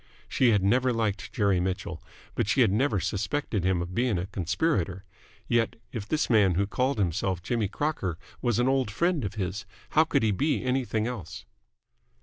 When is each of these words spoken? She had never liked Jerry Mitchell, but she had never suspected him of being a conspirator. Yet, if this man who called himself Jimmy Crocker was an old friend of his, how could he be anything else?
She 0.27 0.49
had 0.49 0.63
never 0.63 0.91
liked 0.91 1.31
Jerry 1.31 1.59
Mitchell, 1.59 2.01
but 2.33 2.47
she 2.47 2.61
had 2.61 2.71
never 2.71 2.99
suspected 2.99 3.63
him 3.63 3.83
of 3.83 3.93
being 3.93 4.17
a 4.17 4.25
conspirator. 4.25 5.05
Yet, 5.47 5.75
if 5.91 6.07
this 6.07 6.27
man 6.27 6.55
who 6.55 6.65
called 6.65 6.97
himself 6.97 7.43
Jimmy 7.43 7.67
Crocker 7.67 8.17
was 8.41 8.57
an 8.57 8.67
old 8.67 8.89
friend 8.89 9.23
of 9.23 9.35
his, 9.35 9.63
how 9.91 10.05
could 10.05 10.23
he 10.23 10.31
be 10.31 10.63
anything 10.65 11.05
else? 11.05 11.45